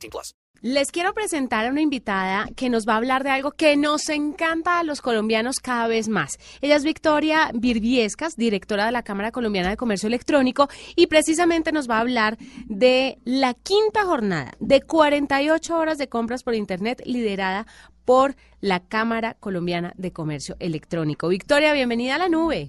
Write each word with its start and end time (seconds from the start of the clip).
18 0.00 0.10
plus. 0.10 0.34
Les 0.62 0.92
quiero 0.92 1.14
presentar 1.14 1.64
a 1.64 1.70
una 1.70 1.80
invitada 1.80 2.46
que 2.54 2.68
nos 2.68 2.86
va 2.86 2.92
a 2.92 2.96
hablar 2.98 3.24
de 3.24 3.30
algo 3.30 3.52
que 3.52 3.78
nos 3.78 4.10
encanta 4.10 4.78
a 4.78 4.84
los 4.84 5.00
colombianos 5.00 5.58
cada 5.58 5.88
vez 5.88 6.10
más. 6.10 6.36
Ella 6.60 6.76
es 6.76 6.84
Victoria 6.84 7.50
Virviescas, 7.54 8.36
directora 8.36 8.84
de 8.84 8.92
la 8.92 9.02
Cámara 9.02 9.32
Colombiana 9.32 9.70
de 9.70 9.78
Comercio 9.78 10.06
Electrónico, 10.06 10.68
y 10.96 11.06
precisamente 11.06 11.72
nos 11.72 11.88
va 11.88 11.96
a 11.96 12.00
hablar 12.00 12.36
de 12.66 13.16
la 13.24 13.54
quinta 13.54 14.04
jornada 14.04 14.52
de 14.60 14.82
48 14.82 15.78
horas 15.78 15.96
de 15.96 16.10
compras 16.10 16.42
por 16.42 16.54
Internet 16.54 17.00
liderada 17.06 17.66
por 18.04 18.34
la 18.60 18.80
Cámara 18.80 19.38
Colombiana 19.40 19.94
de 19.96 20.12
Comercio 20.12 20.56
Electrónico. 20.58 21.28
Victoria, 21.28 21.72
bienvenida 21.72 22.16
a 22.16 22.18
la 22.18 22.28
nube. 22.28 22.68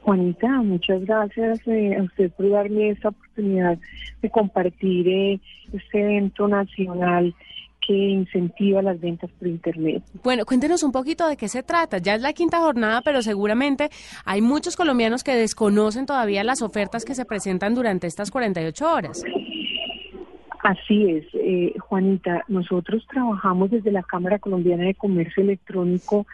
Juanita, 0.00 0.48
muchas 0.62 1.04
gracias 1.04 1.60
eh, 1.66 1.94
a 1.94 2.02
usted 2.04 2.30
por 2.30 2.48
darme 2.48 2.88
esta 2.88 3.10
oportunidad 3.10 3.78
de 4.22 4.30
compartir 4.30 5.06
eh, 5.06 5.40
este 5.72 6.00
evento 6.00 6.48
nacional 6.48 7.34
que 7.86 7.94
incentiva 7.94 8.82
las 8.82 9.00
ventas 9.00 9.30
por 9.38 9.48
Internet. 9.48 10.02
Bueno, 10.22 10.44
cuéntenos 10.44 10.82
un 10.82 10.92
poquito 10.92 11.26
de 11.26 11.36
qué 11.36 11.48
se 11.48 11.62
trata. 11.62 11.98
Ya 11.98 12.14
es 12.14 12.20
la 12.20 12.34
quinta 12.34 12.58
jornada, 12.60 13.00
pero 13.02 13.22
seguramente 13.22 13.88
hay 14.26 14.42
muchos 14.42 14.76
colombianos 14.76 15.24
que 15.24 15.34
desconocen 15.34 16.04
todavía 16.04 16.44
las 16.44 16.60
ofertas 16.60 17.04
que 17.04 17.14
se 17.14 17.24
presentan 17.24 17.74
durante 17.74 18.06
estas 18.06 18.30
48 18.30 18.92
horas. 18.92 19.24
Así 20.62 21.10
es, 21.10 21.24
eh, 21.34 21.74
Juanita. 21.78 22.44
Nosotros 22.48 23.06
trabajamos 23.10 23.70
desde 23.70 23.92
la 23.92 24.02
Cámara 24.02 24.38
Colombiana 24.38 24.84
de 24.84 24.94
Comercio 24.94 25.42
Electrónico 25.42 26.26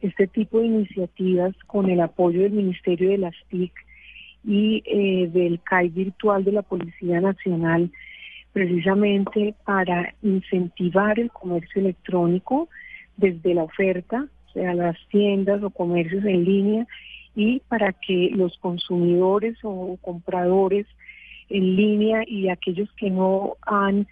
este 0.00 0.26
tipo 0.26 0.58
de 0.60 0.66
iniciativas 0.66 1.54
con 1.66 1.90
el 1.90 2.00
apoyo 2.00 2.42
del 2.42 2.52
Ministerio 2.52 3.10
de 3.10 3.18
las 3.18 3.34
TIC 3.48 3.72
y 4.44 4.82
eh, 4.86 5.28
del 5.28 5.60
CAI 5.62 5.88
virtual 5.90 6.44
de 6.44 6.52
la 6.52 6.62
Policía 6.62 7.20
Nacional, 7.20 7.90
precisamente 8.52 9.54
para 9.64 10.14
incentivar 10.22 11.18
el 11.18 11.30
comercio 11.30 11.80
electrónico 11.80 12.68
desde 13.16 13.54
la 13.54 13.64
oferta, 13.64 14.26
o 14.48 14.52
sea, 14.52 14.74
las 14.74 14.96
tiendas 15.08 15.62
o 15.62 15.70
comercios 15.70 16.24
en 16.24 16.44
línea, 16.44 16.86
y 17.34 17.60
para 17.68 17.92
que 17.92 18.30
los 18.34 18.56
consumidores 18.58 19.56
o 19.62 19.96
compradores 20.02 20.86
en 21.48 21.76
línea 21.76 22.24
y 22.26 22.48
aquellos 22.48 22.90
que 22.92 23.10
no 23.10 23.56
han 23.62 24.06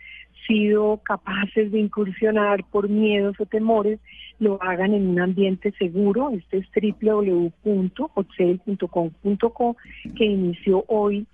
sido 0.47 0.99
capaces 0.99 1.71
de 1.71 1.81
incursionar 1.81 2.65
por 2.65 2.89
miedos 2.89 3.39
o 3.39 3.45
temores, 3.47 4.01
lo 4.39 4.63
hagan 4.63 4.95
en 4.95 5.09
un 5.09 5.21
ambiente 5.21 5.73
seguro. 5.73 6.31
Este 6.31 6.57
es 6.59 6.67
www.hotel.com.co 7.03 9.77
que 10.17 10.25
inició 10.25 10.85
hoy 10.89 11.27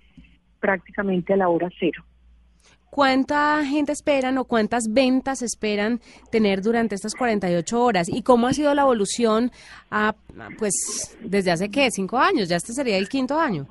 prácticamente 0.59 1.31
a 1.33 1.37
la 1.37 1.49
hora 1.49 1.69
cero. 1.79 2.03
¿Cuánta 2.89 3.63
gente 3.65 3.91
esperan 3.91 4.37
o 4.37 4.45
cuántas 4.45 4.85
ventas 4.91 5.41
esperan 5.41 5.99
tener 6.31 6.61
durante 6.61 6.95
estas 6.95 7.13
48 7.15 7.83
horas? 7.83 8.09
¿Y 8.09 8.23
cómo 8.23 8.47
ha 8.47 8.53
sido 8.53 8.73
la 8.73 8.81
evolución 8.83 9.51
a, 9.91 10.15
pues 10.57 11.17
desde 11.21 11.51
hace 11.51 11.69
qué, 11.69 11.91
cinco 11.91 12.17
años? 12.17 12.49
Ya 12.49 12.55
este 12.55 12.73
sería 12.73 12.97
el 12.97 13.07
quinto 13.09 13.39
año. 13.39 13.67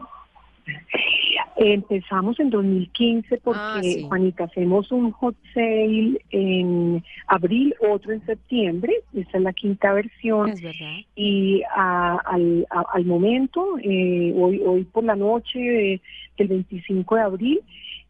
Empezamos 1.59 2.39
en 2.39 2.51
2015 2.51 3.39
porque, 3.43 3.61
Ah, 3.63 3.79
sí. 3.83 4.05
Juanita, 4.07 4.45
hacemos 4.45 4.93
un 4.93 5.11
hot 5.13 5.35
sale 5.55 6.21
en 6.31 7.03
abril, 7.29 7.75
otro 7.91 8.13
en 8.13 8.25
septiembre, 8.27 8.93
esta 9.15 9.39
es 9.39 9.43
la 9.43 9.53
quinta 9.55 9.93
versión. 9.95 10.51
Es 10.51 10.61
verdad. 10.61 10.97
Y 11.15 11.63
a- 11.75 12.19
al, 12.27 12.67
a- 12.71 12.85
al 12.93 13.05
momento, 13.07 13.79
eh, 13.83 14.35
hoy, 14.37 14.61
hoy 14.67 14.85
por 14.85 15.05
la 15.05 15.17
noche 15.17 15.59
de- 15.59 16.01
del 16.37 16.49
25 16.49 17.15
de 17.15 17.23
abril, 17.23 17.61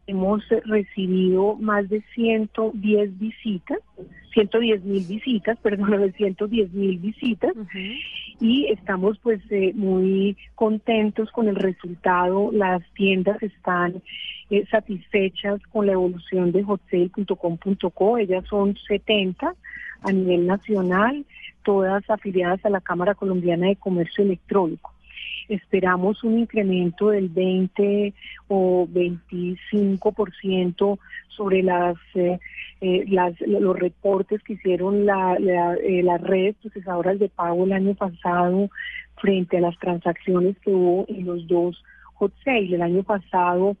hemos 0.07 0.43
recibido 0.65 1.55
más 1.55 1.87
de 1.89 2.01
110 2.15 3.19
visitas, 3.19 3.79
110 4.33 4.83
mil 4.83 5.03
visitas, 5.05 5.57
perdón, 5.61 6.13
110 6.13 6.73
mil 6.73 6.97
visitas 6.97 7.53
y 8.39 8.67
estamos 8.67 9.19
pues 9.19 9.41
eh, 9.49 9.73
muy 9.75 10.37
contentos 10.55 11.31
con 11.31 11.47
el 11.47 11.55
resultado. 11.55 12.51
Las 12.51 12.81
tiendas 12.93 13.41
están 13.43 14.01
eh, 14.49 14.65
satisfechas 14.71 15.61
con 15.71 15.87
la 15.87 15.93
evolución 15.93 16.51
de 16.51 16.63
hotsale.com.co. 16.63 18.17
Ellas 18.17 18.45
son 18.49 18.75
70 18.87 19.53
a 20.01 20.11
nivel 20.11 20.47
nacional, 20.47 21.25
todas 21.63 22.09
afiliadas 22.09 22.63
a 22.65 22.69
la 22.69 22.81
Cámara 22.81 23.15
Colombiana 23.15 23.67
de 23.67 23.75
Comercio 23.75 24.23
Electrónico. 24.23 24.93
Esperamos 25.49 26.23
un 26.23 26.39
incremento 26.39 27.09
del 27.09 27.29
20 27.29 28.13
o 28.47 28.87
25% 28.87 30.99
sobre 31.29 31.63
las, 31.63 31.95
eh, 32.15 32.39
eh, 32.81 33.05
las 33.07 33.39
los 33.41 33.77
reportes 33.77 34.41
que 34.43 34.53
hicieron 34.53 35.05
la, 35.05 35.37
la, 35.39 35.75
eh, 35.75 36.03
las 36.03 36.21
redes 36.21 36.55
procesadoras 36.61 37.19
de 37.19 37.29
pago 37.29 37.63
el 37.63 37.73
año 37.73 37.95
pasado 37.95 38.69
frente 39.15 39.57
a 39.57 39.61
las 39.61 39.77
transacciones 39.79 40.57
que 40.59 40.71
hubo 40.71 41.05
en 41.07 41.25
los 41.25 41.47
dos 41.47 41.83
hot 42.15 42.33
sale. 42.43 42.75
El 42.75 42.81
año 42.81 43.03
pasado 43.03 43.77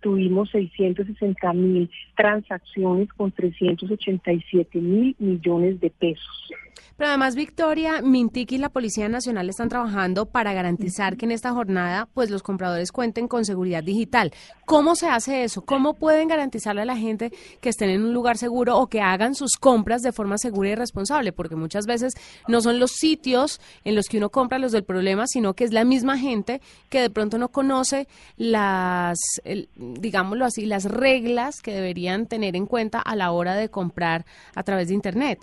tuvimos 0.00 0.50
660 0.50 1.52
mil 1.52 1.90
transacciones 2.16 3.12
con 3.12 3.32
387 3.32 4.80
mil 4.80 5.14
millones 5.18 5.80
de 5.80 5.90
pesos. 5.90 6.50
Pero 6.96 7.08
además, 7.08 7.34
Victoria, 7.34 8.02
Mintic 8.02 8.52
y 8.52 8.58
la 8.58 8.68
Policía 8.68 9.08
Nacional 9.08 9.48
están 9.48 9.68
trabajando 9.68 10.26
para 10.26 10.52
garantizar 10.52 11.16
que 11.16 11.24
en 11.24 11.32
esta 11.32 11.52
jornada 11.52 12.06
pues 12.14 12.30
los 12.30 12.42
compradores 12.42 12.92
cuenten 12.92 13.28
con 13.28 13.44
seguridad 13.44 13.82
digital. 13.82 14.32
¿Cómo 14.66 14.94
se 14.94 15.08
hace 15.08 15.42
eso? 15.44 15.62
¿Cómo 15.62 15.94
pueden 15.94 16.28
garantizarle 16.28 16.82
a 16.82 16.84
la 16.84 16.96
gente 16.96 17.32
que 17.60 17.68
estén 17.70 17.90
en 17.90 18.02
un 18.04 18.12
lugar 18.14 18.36
seguro 18.38 18.78
o 18.78 18.86
que 18.88 19.00
hagan 19.00 19.34
sus 19.34 19.56
compras 19.56 20.02
de 20.02 20.12
forma 20.12 20.38
segura 20.38 20.70
y 20.70 20.74
responsable? 20.74 21.32
Porque 21.32 21.56
muchas 21.56 21.86
veces 21.86 22.12
no 22.46 22.60
son 22.60 22.78
los 22.78 22.92
sitios 22.92 23.60
en 23.84 23.94
los 23.94 24.06
que 24.06 24.18
uno 24.18 24.30
compra 24.30 24.58
los 24.58 24.72
del 24.72 24.84
problema, 24.84 25.26
sino 25.26 25.54
que 25.54 25.64
es 25.64 25.72
la 25.72 25.84
misma 25.84 26.18
gente 26.18 26.60
que 26.88 27.00
de 27.00 27.10
pronto 27.10 27.38
no 27.38 27.48
conoce 27.48 28.06
las, 28.36 29.18
el- 29.44 29.68
digámoslo 29.76 30.44
así, 30.44 30.66
las 30.66 30.84
reglas 30.84 31.60
que 31.62 31.72
deberían 31.72 32.26
tener 32.26 32.54
en 32.54 32.66
cuenta 32.66 33.00
a 33.00 33.16
la 33.16 33.32
hora 33.32 33.54
de 33.54 33.68
comprar 33.70 34.24
a 34.54 34.62
través 34.62 34.88
de 34.88 34.94
Internet. 34.94 35.38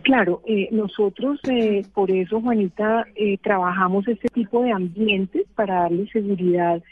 Claro, 0.00 0.42
eh, 0.46 0.68
nosotros 0.72 1.38
eh, 1.44 1.82
por 1.92 2.10
eso, 2.10 2.40
Juanita, 2.40 3.06
eh, 3.14 3.38
trabajamos 3.38 4.08
este 4.08 4.28
tipo 4.28 4.62
de 4.62 4.72
ambientes 4.72 5.46
para 5.54 5.82
darle 5.82 6.08
seguridad 6.08 6.82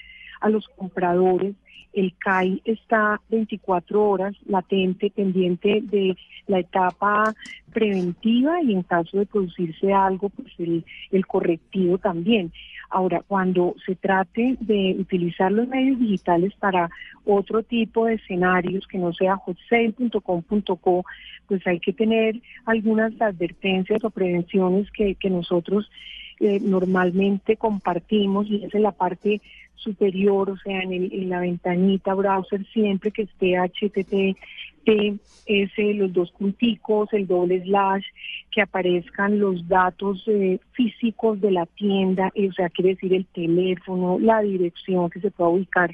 a 0.40 0.48
los 0.50 0.68
compradores. 0.76 1.54
El 1.92 2.14
CAI 2.18 2.62
está 2.64 3.20
24 3.28 4.08
horas 4.08 4.34
latente, 4.46 5.10
pendiente 5.10 5.80
de 5.82 6.16
la 6.46 6.60
etapa 6.60 7.34
preventiva 7.72 8.62
y 8.62 8.72
en 8.72 8.82
caso 8.82 9.18
de 9.18 9.26
producirse 9.26 9.92
algo, 9.92 10.28
pues 10.28 10.48
el, 10.58 10.84
el 11.10 11.26
correctivo 11.26 11.98
también. 11.98 12.52
Ahora, 12.90 13.22
cuando 13.26 13.76
se 13.86 13.94
trate 13.94 14.56
de 14.60 14.96
utilizar 14.98 15.52
los 15.52 15.68
medios 15.68 16.00
digitales 16.00 16.52
para 16.58 16.90
otro 17.24 17.62
tipo 17.62 18.06
de 18.06 18.14
escenarios 18.14 18.86
que 18.88 18.98
no 18.98 19.12
sea 19.12 19.36
hotsale.com.co, 19.36 21.04
pues 21.46 21.66
hay 21.66 21.78
que 21.78 21.92
tener 21.92 22.40
algunas 22.66 23.12
advertencias 23.20 24.02
o 24.02 24.10
prevenciones 24.10 24.90
que, 24.90 25.14
que 25.14 25.30
nosotros 25.30 25.88
eh, 26.40 26.58
normalmente 26.60 27.56
compartimos 27.56 28.48
y 28.48 28.64
es 28.64 28.74
en 28.74 28.82
la 28.82 28.92
parte 28.92 29.42
superior, 29.80 30.50
o 30.50 30.56
sea, 30.58 30.80
en, 30.82 30.92
el- 30.92 31.28
la 31.28 31.40
ventanita 31.40 32.14
browser 32.14 32.64
siempre 32.72 33.10
que 33.10 33.22
esté 33.22 33.56
HTTPS, 34.86 35.78
los 35.96 36.12
dos 36.12 36.30
punticos, 36.32 37.12
el 37.12 37.26
doble 37.26 37.62
slash, 37.64 38.04
que 38.50 38.62
aparezcan 38.62 39.38
los 39.38 39.66
datos 39.68 40.24
eh, 40.26 40.58
físicos 40.72 41.40
de 41.40 41.50
la 41.52 41.66
tienda, 41.66 42.30
eh, 42.34 42.48
o 42.48 42.52
sea, 42.52 42.68
quiere 42.70 42.90
decir 42.90 43.12
el 43.14 43.26
teléfono, 43.26 44.18
la 44.18 44.40
dirección 44.40 45.08
que 45.10 45.20
se 45.20 45.30
pueda 45.30 45.50
ubicar 45.50 45.90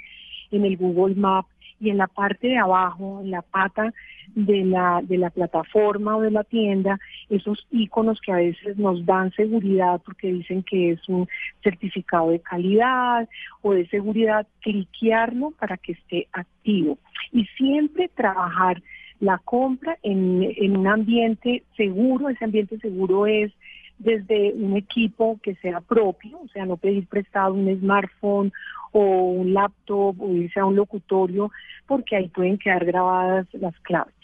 en 0.50 0.64
el 0.64 0.76
Google 0.76 1.14
Map 1.16 1.46
y 1.80 1.90
en 1.90 1.98
la 1.98 2.06
parte 2.06 2.48
de 2.48 2.58
abajo, 2.58 3.20
en 3.22 3.30
la 3.30 3.42
pata 3.42 3.92
de 4.34 4.64
la, 4.64 5.00
de 5.02 5.18
la 5.18 5.30
plataforma 5.30 6.16
o 6.16 6.22
de 6.22 6.30
la 6.30 6.44
tienda, 6.44 6.98
esos 7.28 7.66
iconos 7.70 8.20
que 8.20 8.32
a 8.32 8.36
veces 8.36 8.76
nos 8.76 9.04
dan 9.04 9.32
seguridad 9.32 10.00
porque 10.04 10.32
dicen 10.32 10.62
que 10.62 10.92
es 10.92 11.08
un 11.08 11.28
certificado 11.62 12.30
de 12.30 12.40
calidad 12.40 13.28
o 13.62 13.72
de 13.72 13.86
seguridad, 13.88 14.46
cliquearlo 14.60 15.52
para 15.52 15.76
que 15.76 15.92
esté 15.92 16.28
activo. 16.32 16.98
Y 17.32 17.44
siempre 17.56 18.08
trabajar 18.14 18.82
la 19.20 19.38
compra 19.38 19.96
en, 20.02 20.42
en 20.56 20.76
un 20.76 20.86
ambiente 20.86 21.62
seguro, 21.76 22.28
ese 22.28 22.44
ambiente 22.44 22.78
seguro 22.78 23.26
es 23.26 23.52
desde 23.98 24.52
un 24.52 24.76
equipo 24.76 25.38
que 25.42 25.54
sea 25.56 25.80
propio, 25.80 26.38
o 26.40 26.48
sea, 26.48 26.66
no 26.66 26.76
pedir 26.76 27.06
prestado 27.06 27.54
un 27.54 27.74
smartphone 27.78 28.52
o 28.92 29.00
un 29.00 29.54
laptop 29.54 30.20
o 30.20 30.28
irse 30.34 30.60
a 30.60 30.66
un 30.66 30.76
locutorio, 30.76 31.50
porque 31.86 32.16
ahí 32.16 32.28
pueden 32.28 32.58
quedar 32.58 32.84
grabadas 32.84 33.46
las 33.52 33.78
claves. 33.80 34.14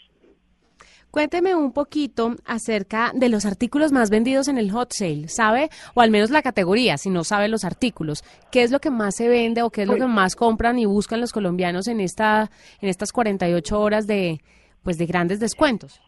Cuénteme 1.13 1.53
un 1.53 1.73
poquito 1.73 2.35
acerca 2.43 3.11
de 3.13 3.29
los 3.29 3.45
artículos 3.45 3.91
más 3.91 4.09
vendidos 4.09 4.47
en 4.47 4.57
el 4.57 4.71
hot 4.71 4.93
sale, 4.93 5.27
¿sabe? 5.27 5.69
O 5.93 6.01
al 6.01 6.09
menos 6.09 6.31
la 6.31 6.41
categoría, 6.41 6.97
si 6.97 7.11
no 7.11 7.23
sabe 7.23 7.49
los 7.49 7.65
artículos. 7.65 8.23
¿Qué 8.51 8.63
es 8.63 8.71
lo 8.71 8.79
que 8.79 8.89
más 8.89 9.15
se 9.17 9.29
vende 9.29 9.61
o 9.61 9.69
qué 9.69 9.83
es 9.83 9.87
lo 9.87 9.95
que 9.95 10.07
más 10.07 10.35
compran 10.35 10.79
y 10.79 10.85
buscan 10.85 11.21
los 11.21 11.31
colombianos 11.31 11.87
en 11.87 11.99
esta 11.99 12.49
en 12.81 12.89
estas 12.89 13.11
48 13.11 13.79
horas 13.79 14.07
de 14.07 14.41
pues 14.81 14.97
de 14.97 15.05
grandes 15.05 15.39
descuentos? 15.39 16.01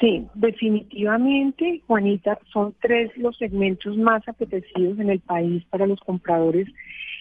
Sí, 0.00 0.26
definitivamente, 0.34 1.82
Juanita, 1.86 2.38
son 2.52 2.74
tres 2.80 3.16
los 3.16 3.36
segmentos 3.36 3.96
más 3.96 4.26
apetecidos 4.28 4.98
en 4.98 5.10
el 5.10 5.20
país 5.20 5.64
para 5.70 5.86
los 5.86 6.00
compradores 6.00 6.68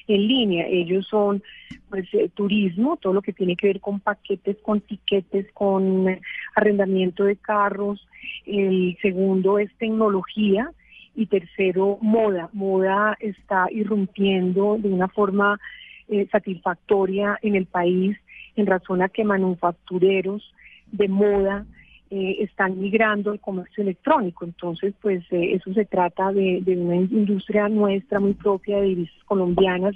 en 0.07 0.27
línea. 0.27 0.67
Ellos 0.67 1.07
son 1.07 1.43
pues 1.89 2.07
eh, 2.13 2.29
turismo, 2.33 2.97
todo 2.97 3.13
lo 3.13 3.21
que 3.21 3.33
tiene 3.33 3.55
que 3.55 3.67
ver 3.67 3.81
con 3.81 3.99
paquetes, 3.99 4.57
con 4.61 4.81
tiquetes, 4.81 5.51
con 5.53 6.19
arrendamiento 6.55 7.23
de 7.25 7.35
carros. 7.35 8.07
El 8.45 8.97
segundo 9.01 9.59
es 9.59 9.69
tecnología 9.77 10.71
y 11.15 11.25
tercero 11.25 11.97
moda. 12.01 12.49
Moda 12.53 13.17
está 13.19 13.67
irrumpiendo 13.71 14.77
de 14.79 14.89
una 14.89 15.07
forma 15.07 15.59
eh, 16.07 16.27
satisfactoria 16.31 17.37
en 17.41 17.55
el 17.55 17.65
país 17.65 18.17
en 18.55 18.65
razón 18.65 19.01
a 19.01 19.09
que 19.09 19.23
manufactureros 19.23 20.53
de 20.91 21.07
moda 21.07 21.65
eh, 22.11 22.37
están 22.39 22.79
migrando 22.79 23.31
al 23.31 23.39
comercio 23.39 23.83
electrónico. 23.83 24.45
Entonces, 24.45 24.93
pues 25.01 25.23
eh, 25.31 25.53
eso 25.53 25.73
se 25.73 25.85
trata 25.85 26.31
de, 26.31 26.59
de, 26.61 26.77
una 26.77 26.95
industria 26.95 27.67
nuestra 27.67 28.19
muy 28.19 28.33
propia 28.33 28.77
de 28.77 28.87
divisas 28.87 29.23
colombianas 29.25 29.95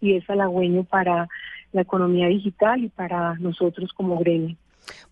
y 0.00 0.14
es 0.14 0.28
halagüeño 0.30 0.84
para 0.84 1.28
la 1.72 1.82
economía 1.82 2.28
digital 2.28 2.84
y 2.84 2.88
para 2.88 3.34
nosotros 3.34 3.92
como 3.92 4.18
gremio. 4.18 4.56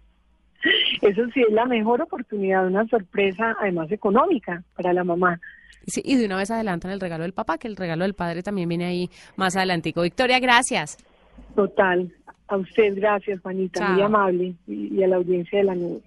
Eso 1.03 1.23
sí 1.33 1.43
es 1.43 1.53
la 1.53 1.67
mejor 1.67 2.03
oportunidad, 2.03 2.67
una 2.67 2.87
sorpresa 2.89 3.57
además 3.61 3.91
económica 3.93 4.63
para 4.75 4.93
la 4.93 5.05
mamá. 5.05 5.41
Sí, 5.87 6.03
y 6.05 6.17
de 6.17 6.27
una 6.27 6.37
vez 6.37 6.51
adelantan 6.51 6.91
el 6.91 7.01
regalo 7.01 7.23
del 7.23 7.33
papá, 7.33 7.59
que 7.59 7.69
el 7.69 7.77
regalo 7.77 8.05
del 8.05 8.15
padre 8.15 8.43
también 8.43 8.69
viene 8.69 8.87
ahí 8.87 9.11
más 9.37 9.57
adelantico. 9.57 10.03
Victoria, 10.03 10.41
gracias. 10.41 10.99
Total. 11.55 12.13
A 12.49 12.57
usted 12.57 12.95
gracias, 12.97 13.41
Juanita, 13.41 13.89
muy 13.93 14.03
amable, 14.03 14.55
y 14.67 15.03
a 15.03 15.09
la 15.09 15.17
audiencia 15.17 15.59
de 15.59 15.65
la 15.65 15.75
nube. 15.75 16.03